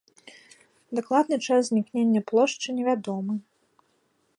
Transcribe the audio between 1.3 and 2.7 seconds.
час узнікнення плошчы